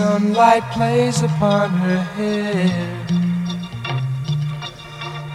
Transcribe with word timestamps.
sunlight 0.00 0.64
plays 0.72 1.20
upon 1.22 1.68
her 1.68 2.02
hair. 2.16 3.06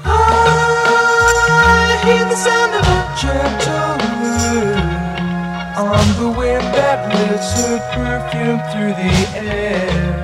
I 0.03 2.01
hear 2.03 2.25
the 2.33 2.39
sound 2.45 2.73
of 2.79 2.85
a 2.97 3.01
gentle 3.21 3.95
on 5.93 6.07
the 6.21 6.29
wind 6.39 6.65
that 6.73 6.99
lifts 7.13 7.51
her 7.61 7.77
perfume 7.93 8.61
through 8.71 8.93
the 9.03 9.13
air. 9.37 10.14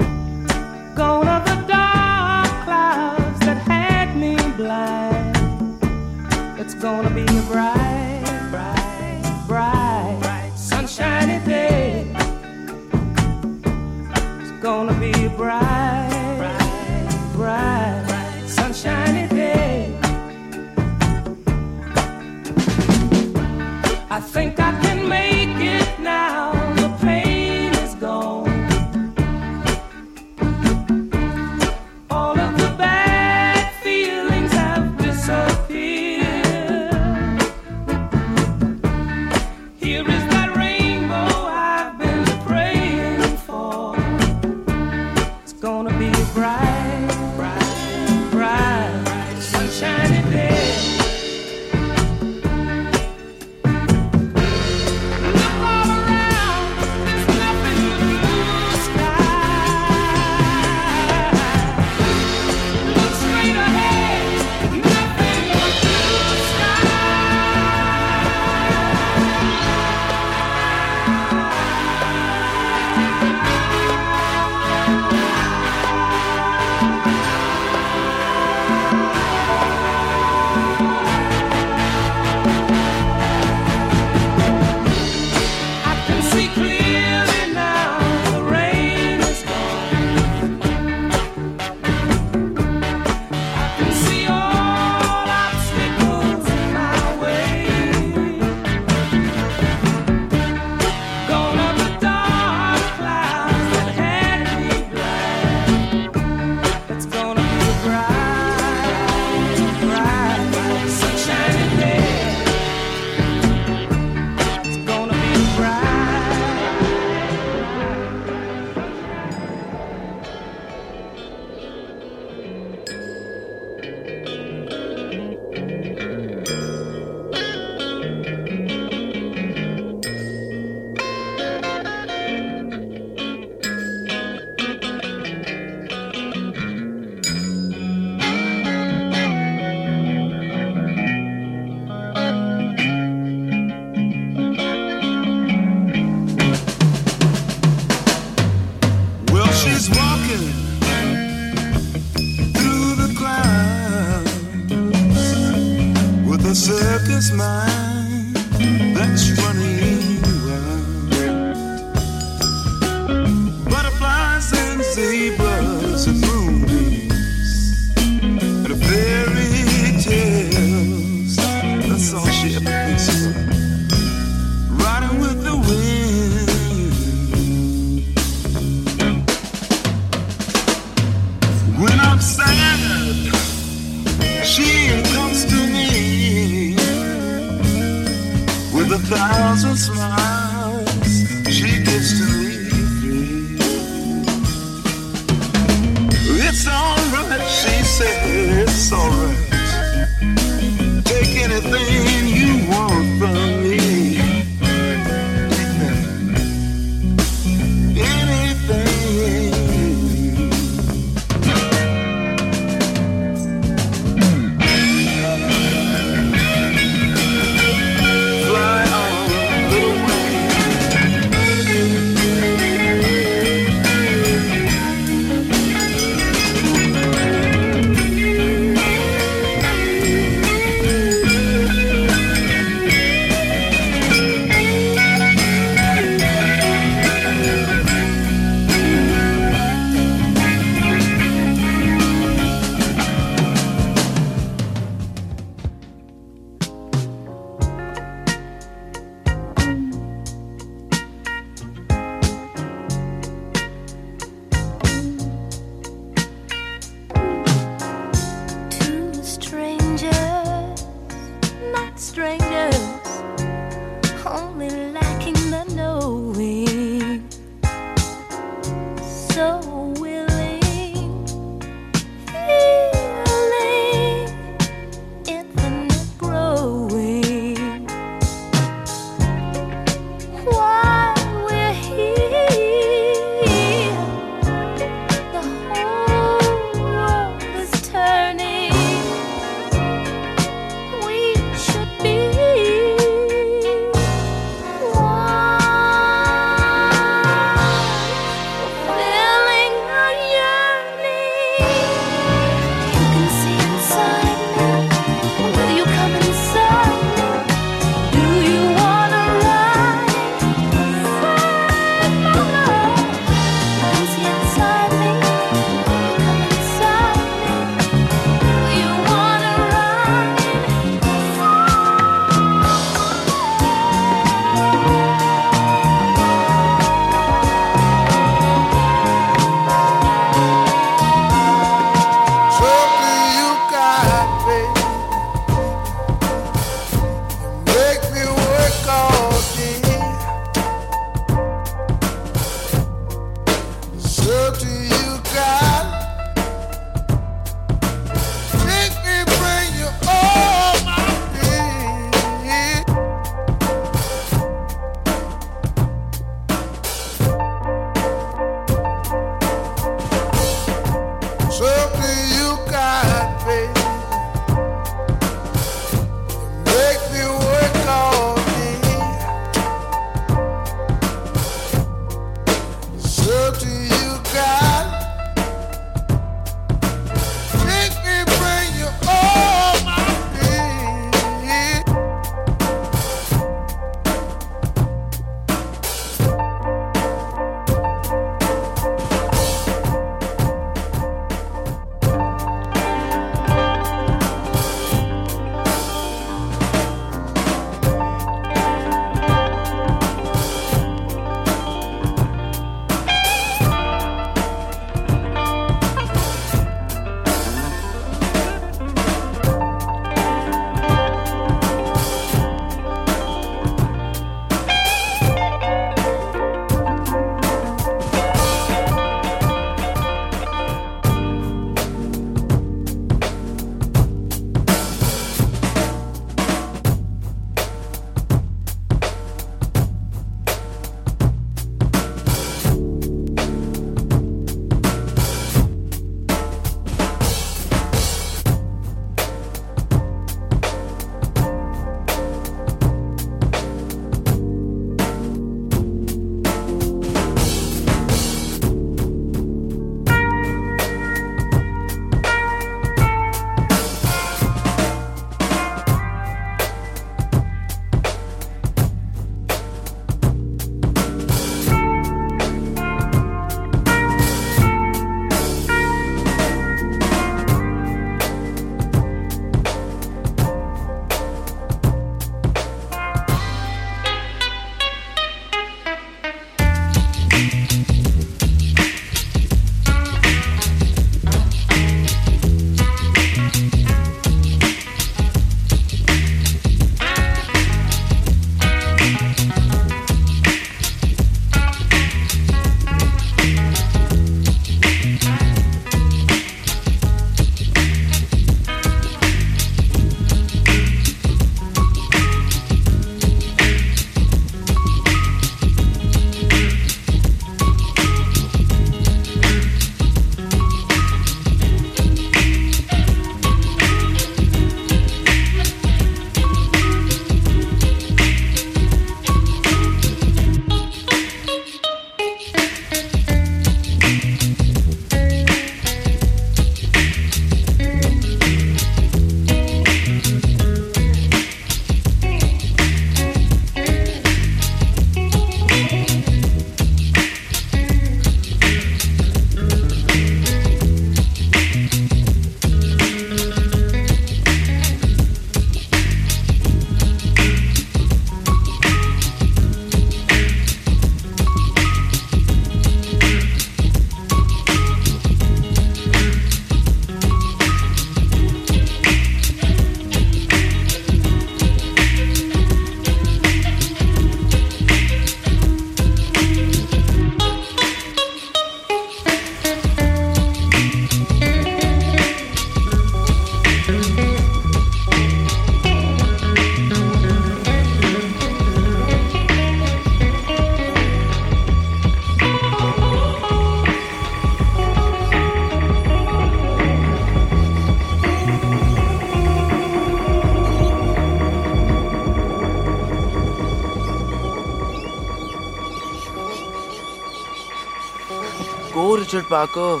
Parker. 599.52 600.00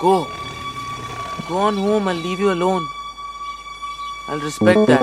Go. 0.00 0.28
Go 1.48 1.56
on 1.56 1.76
home. 1.76 2.06
I'll 2.06 2.14
leave 2.14 2.38
you 2.38 2.52
alone. 2.52 2.86
I'll 4.28 4.38
respect 4.38 4.86
that. 4.86 5.02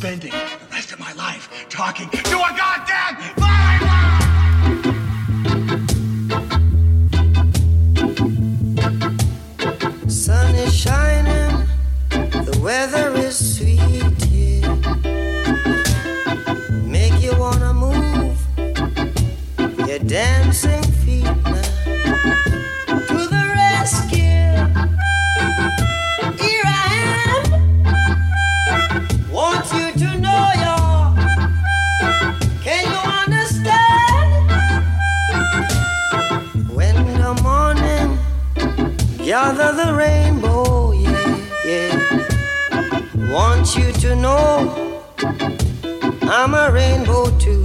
spending 0.00 0.30
the 0.30 0.66
rest 0.72 0.92
of 0.92 0.98
my 0.98 1.12
life 1.12 1.66
talking 1.68 2.08
to 2.08 2.18
a 2.18 2.50
goddamn 2.56 3.16
firework! 3.36 4.00
Sun 10.08 10.54
is 10.54 10.74
shining, 10.74 11.66
the 12.08 12.58
weather 12.62 13.14
is 13.14 13.58
sweet 13.58 14.22
here. 14.24 14.74
Make 16.82 17.20
you 17.22 17.38
wanna 17.38 17.74
move, 17.74 18.38
you're 19.86 19.98
dancing. 19.98 20.79
under 39.60 39.84
the 39.84 39.94
rainbow, 39.94 40.92
yeah, 40.92 41.46
yeah. 41.64 43.32
Want 43.32 43.76
you 43.76 43.92
to 43.92 44.16
know 44.16 45.02
I'm 46.22 46.54
a 46.54 46.70
rainbow 46.72 47.36
too. 47.38 47.59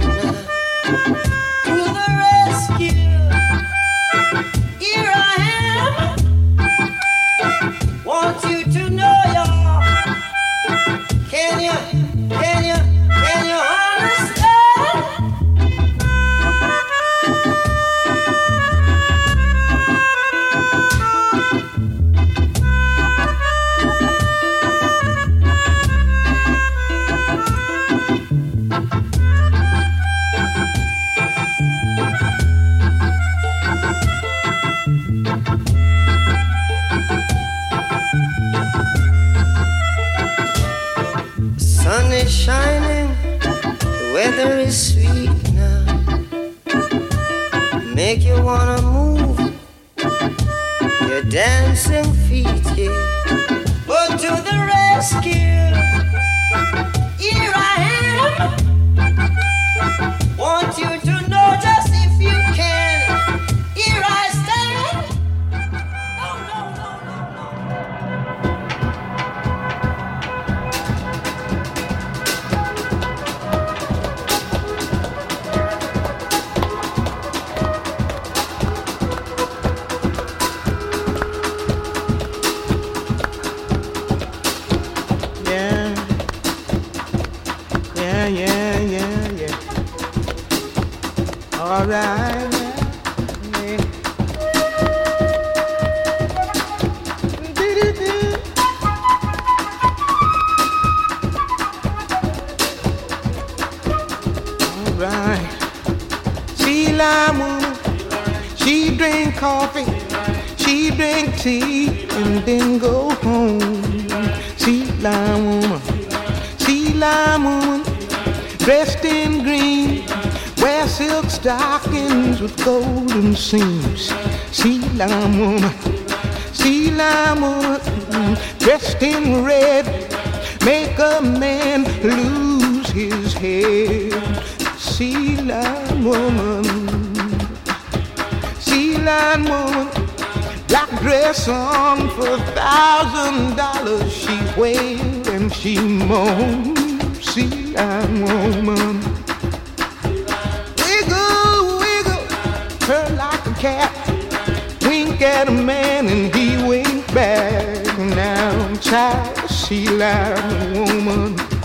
child, 158.86 159.50
she 159.50 159.84
loved 159.88 160.76
a 160.76 160.78
woman. 160.78 161.55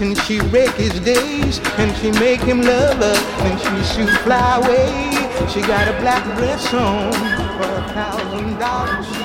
and 0.00 0.16
she 0.22 0.40
wreck 0.40 0.74
his 0.76 0.98
days, 1.00 1.60
and 1.78 1.96
she 1.98 2.10
make 2.12 2.40
him 2.40 2.62
love 2.62 2.96
her, 2.96 3.16
and 3.44 3.60
she 3.60 3.94
shoot 3.94 4.10
fly 4.20 4.56
away. 4.56 5.48
She 5.48 5.60
got 5.60 5.88
a 5.88 6.00
black 6.00 6.24
dress 6.36 6.72
on 6.72 7.12
for 7.12 7.70
a 7.70 7.82
thousand 7.92 8.58
dollars. 8.58 9.19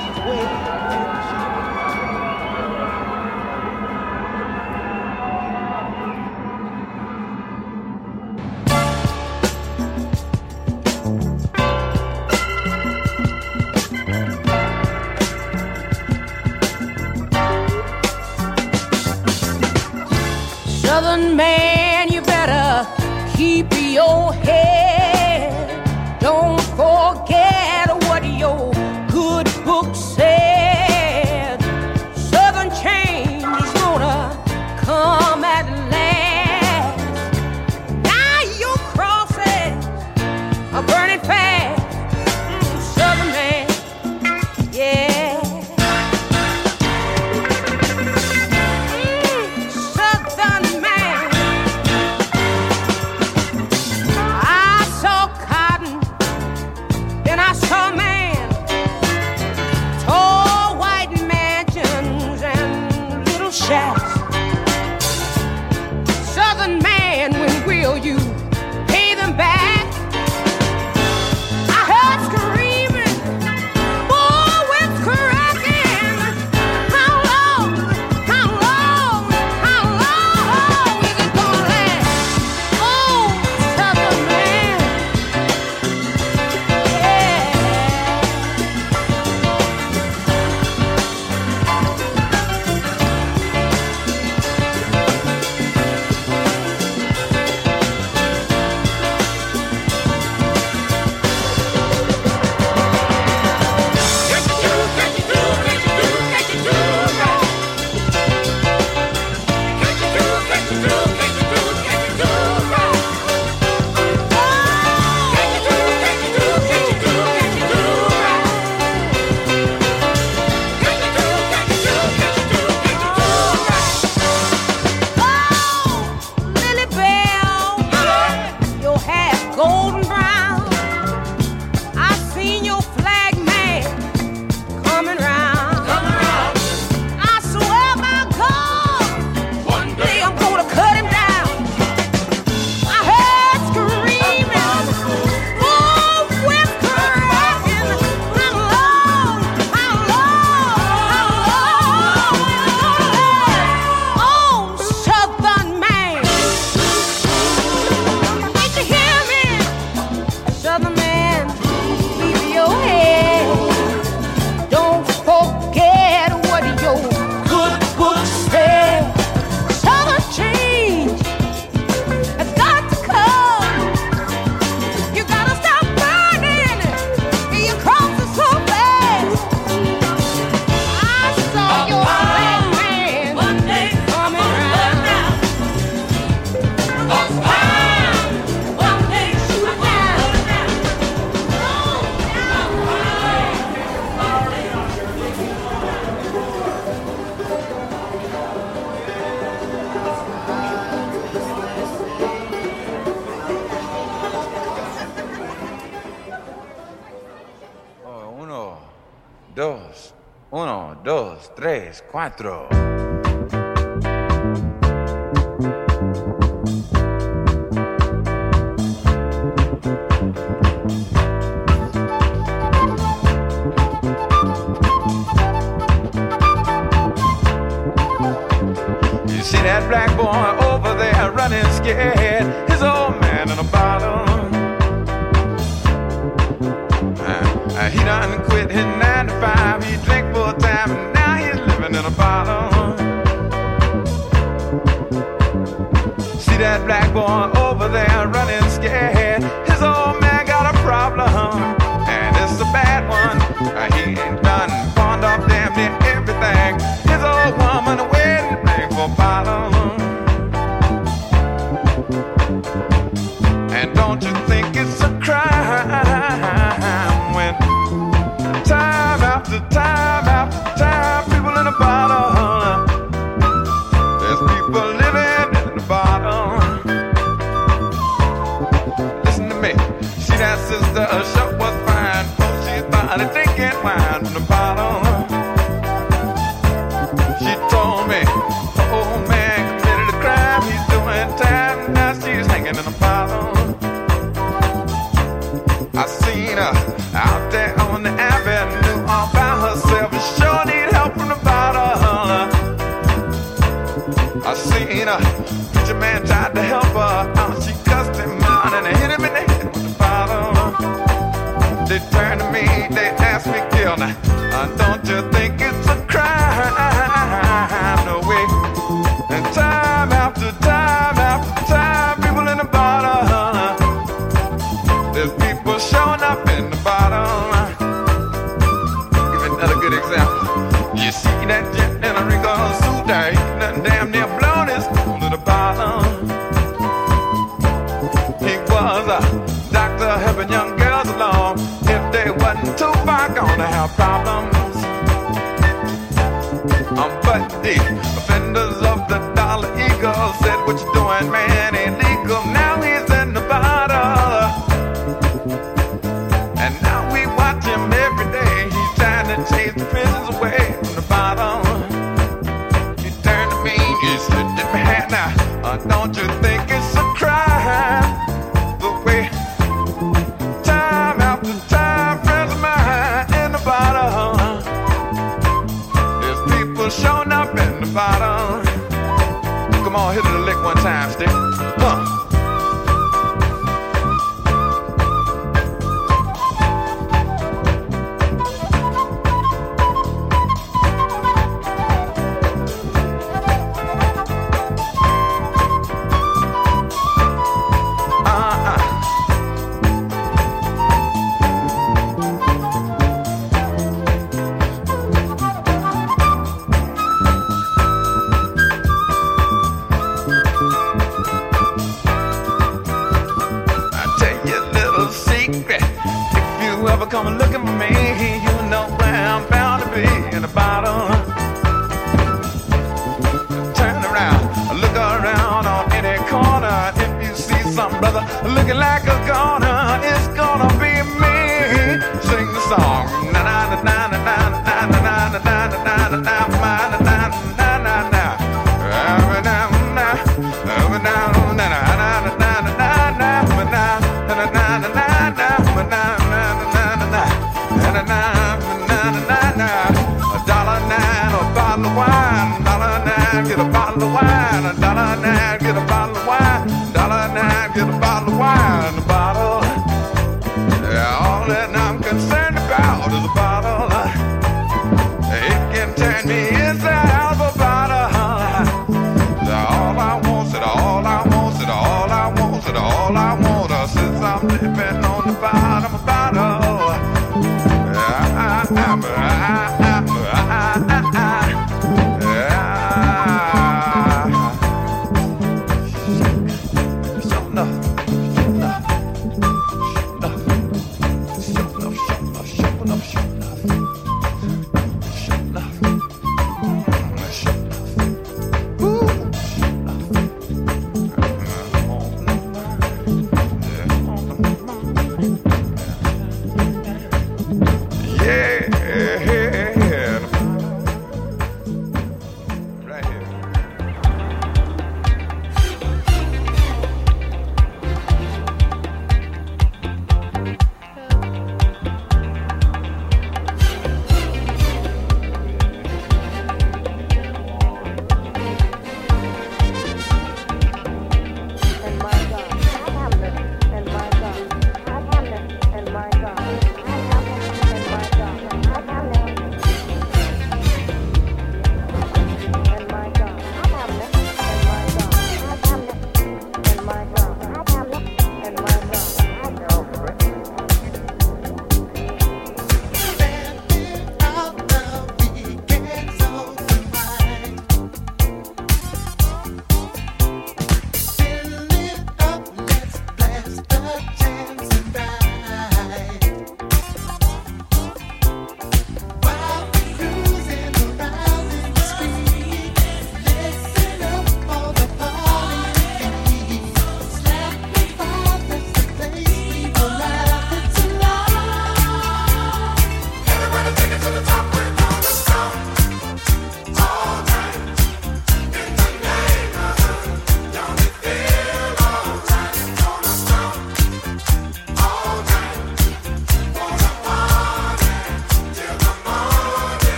quatro. 212.26 212.75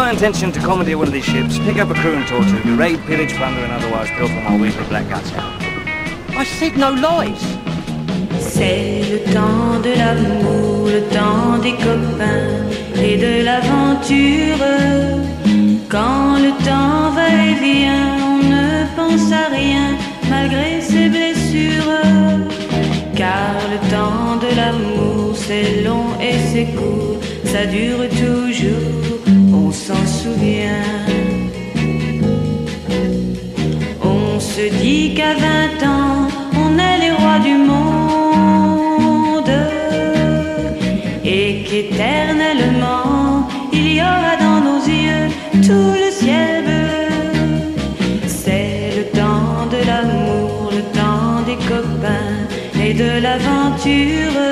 My 0.00 0.10
intention 0.10 0.50
to 0.50 0.60
commandeer 0.60 0.96
one 0.96 1.08
of 1.08 1.12
these 1.12 1.26
ships, 1.26 1.58
pick 1.58 1.76
up 1.76 1.90
a 1.90 1.94
crew 1.94 2.14
and 2.14 2.26
torture, 2.26 2.58
raid, 2.74 2.98
pillage, 3.04 3.34
plunder, 3.34 3.62
and 3.66 3.72
otherwise 3.78 4.08
pilfer 4.16 4.40
my 4.48 4.56
weekly 4.58 4.86
black 4.88 5.06
guts 5.10 5.30
out. 5.34 5.52
I 6.42 6.44
said 6.44 6.74
no 6.78 6.90
lies. 7.06 7.42
C'est 8.40 9.02
le 9.12 9.18
temps 9.34 9.78
de 9.86 9.92
l'amour, 10.00 10.88
le 10.96 11.02
temps 11.16 11.58
des 11.66 11.76
copains 11.86 12.48
et 13.06 13.18
de 13.24 13.44
l'aventure. 13.44 14.64
Quand 15.90 16.38
le 16.46 16.52
temps 16.68 17.10
va 17.16 17.28
et 17.48 17.54
vient, 17.66 18.08
on 18.32 18.38
ne 18.54 18.66
pense 18.96 19.30
à 19.30 19.48
rien 19.60 19.86
malgré 20.30 20.80
ses 20.80 21.10
blessures. 21.10 22.00
Car 23.14 23.52
le 23.74 23.78
temps 23.94 24.36
de 24.44 24.50
l'amour, 24.56 25.36
c'est 25.36 25.82
long 25.82 26.08
et 26.18 26.36
c'est 26.50 26.68
court, 26.78 27.18
ça 27.44 27.66
dure 27.66 28.08
toujours, 28.24 29.19
on 34.02 34.40
se 34.40 34.68
dit 34.82 35.14
qu'à 35.14 35.34
20 35.34 35.86
ans, 35.86 36.28
on 36.62 36.78
est 36.78 36.98
les 36.98 37.12
rois 37.12 37.38
du 37.38 37.54
monde 37.54 39.52
et 41.24 41.62
qu'éternellement, 41.64 43.48
il 43.72 43.94
y 43.94 44.00
aura 44.00 44.36
dans 44.38 44.60
nos 44.60 44.80
yeux 44.84 45.28
tout 45.62 45.94
le 46.02 46.10
ciel 46.10 46.64
bleu. 46.64 47.08
C'est 48.26 48.92
le 48.96 49.04
temps 49.18 49.66
de 49.70 49.80
l'amour, 49.86 50.70
le 50.72 50.82
temps 50.98 51.42
des 51.46 51.58
copains 51.66 52.36
et 52.82 52.92
de 52.92 53.22
l'aventure. 53.22 54.49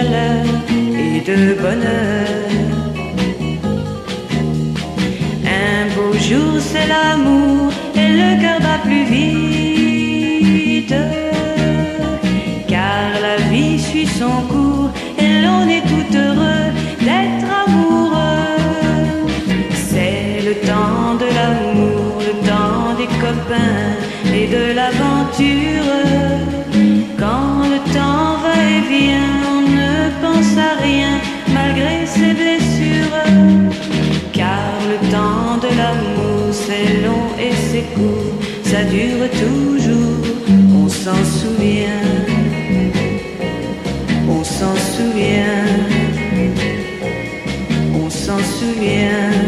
Et 0.00 1.20
de 1.20 1.54
bonheur. 1.54 2.26
Un 5.44 5.86
beau 5.94 6.12
jour, 6.18 6.60
c'est 6.60 6.86
l'amour 6.86 7.72
et 7.96 8.12
le 8.20 8.40
cœur 8.40 8.60
bat 8.60 8.80
plus 8.84 9.04
vite. 9.04 10.94
Car 12.68 13.20
la 13.20 13.36
vie 13.50 13.80
suit 13.80 14.06
son 14.06 14.42
cours 14.52 14.90
et 15.18 15.42
l'on 15.42 15.68
est 15.68 15.82
tout 15.82 16.16
heureux 16.16 16.66
d'être 17.00 17.48
amoureux. 17.66 18.56
C'est 19.74 20.42
le 20.44 20.54
temps 20.66 21.14
de 21.22 21.26
l'amour, 21.36 22.22
le 22.28 22.34
temps 22.46 22.94
des 22.96 23.10
copains 23.24 23.96
et 24.32 24.46
de 24.46 24.74
l'aventure. 24.74 26.07
Dure 38.84 39.28
toujours, 39.30 40.24
on 40.74 40.88
s'en 40.88 41.24
souvient. 41.24 42.04
On 44.28 44.44
s'en 44.44 44.76
souvient. 44.76 45.64
On 47.94 48.10
s'en 48.10 48.38
souvient. 48.38 49.47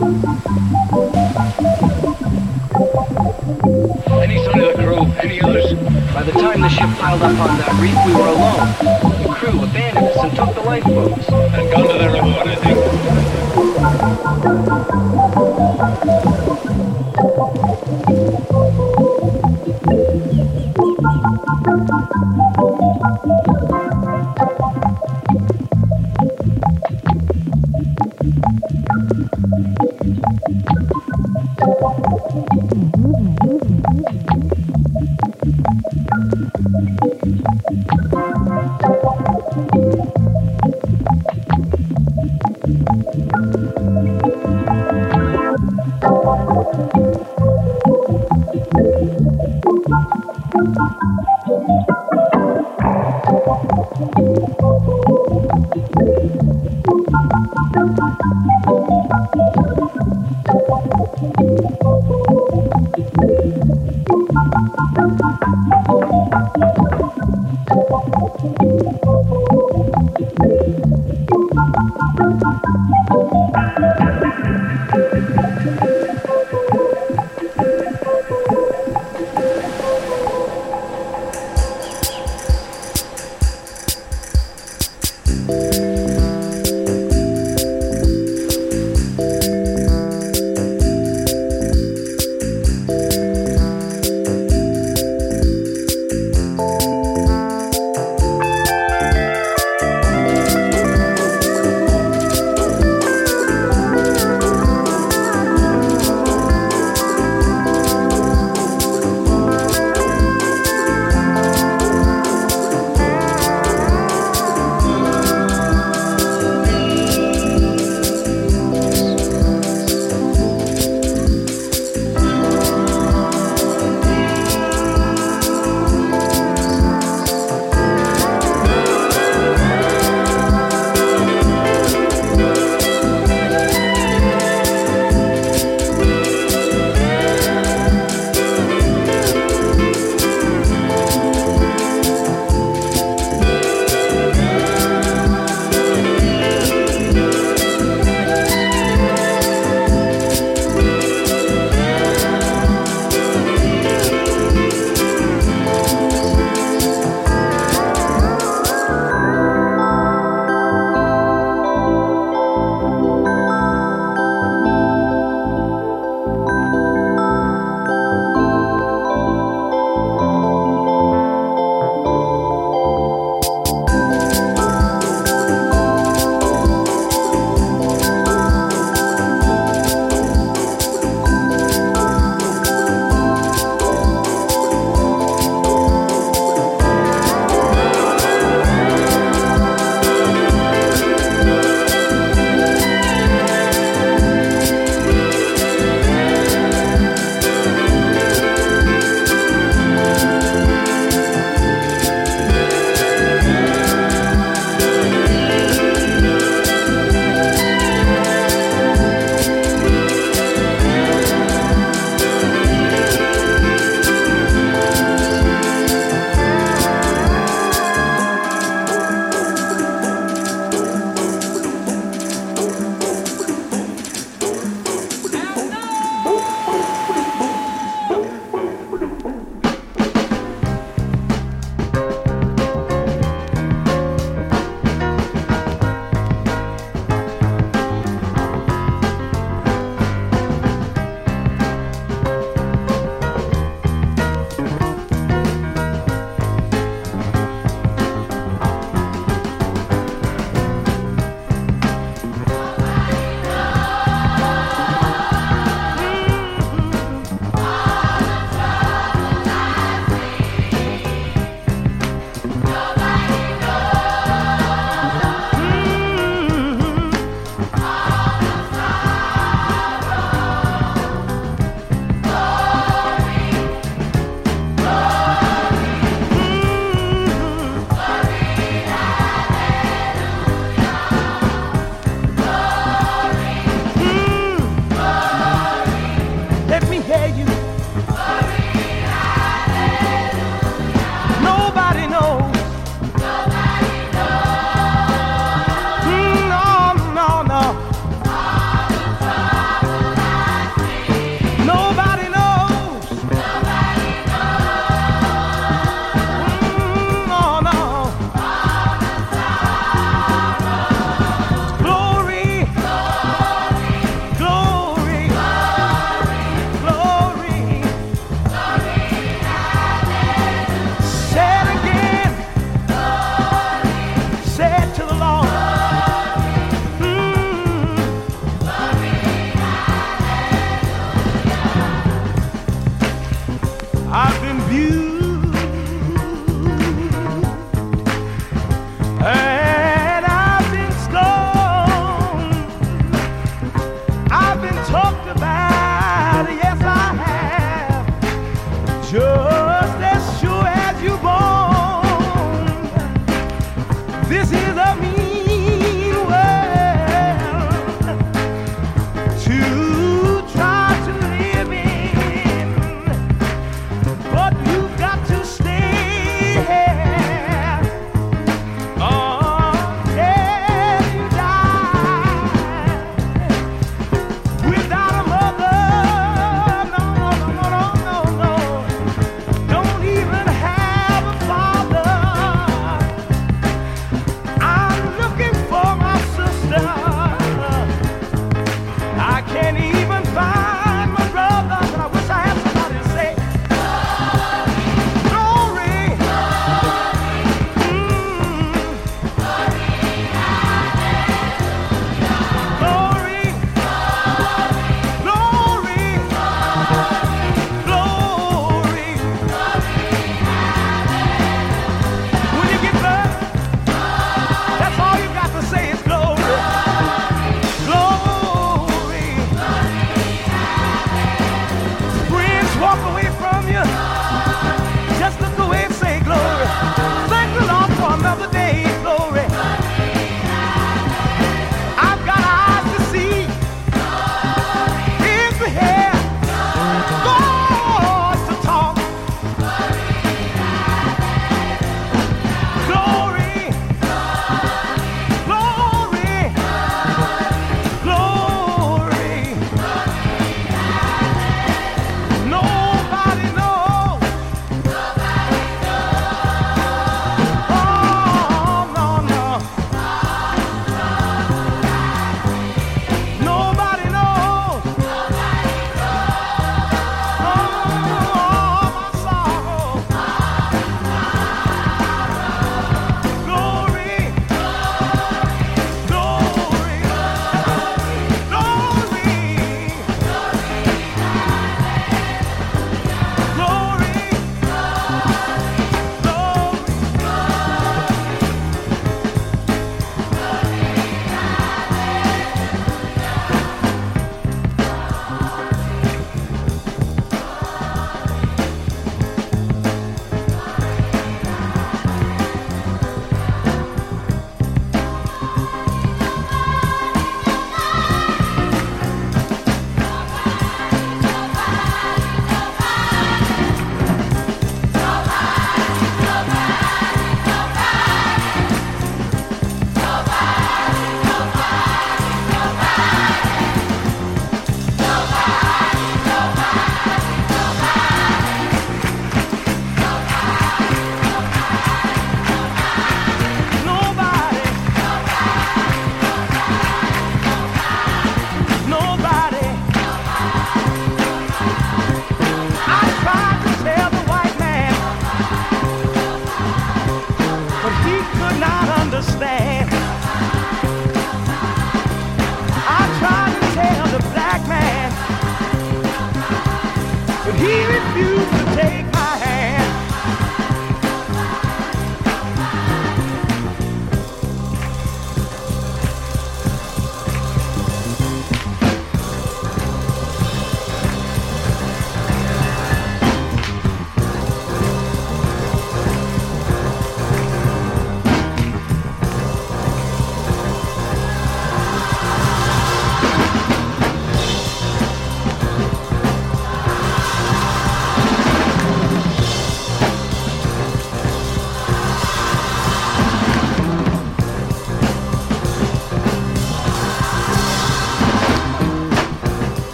Any 0.00 0.08
sign 4.42 4.60
of 4.60 4.72
the 4.74 4.82
crew? 4.82 5.04
Any 5.20 5.42
others? 5.42 5.74
By 6.14 6.22
the 6.22 6.32
time 6.32 6.62
the 6.62 6.70
ship 6.70 6.88
piled 6.98 7.20
up 7.20 7.38
on 7.38 7.58
that 7.58 7.72
reef, 7.78 7.94
we 8.06 8.14
were 8.14 8.28
alone. 8.28 8.72
The 9.22 9.28
crew 9.34 9.62
abandoned 9.62 10.06
us 10.06 10.16
and 10.24 10.34
took 10.34 10.54
the 10.54 10.62
lifeboats. 10.62 11.28
And 11.28 11.70
gone 11.70 11.88
to 11.88 11.98
their 11.98 12.12
reward, 12.12 12.48
I 12.48 12.54
think. 15.34 15.39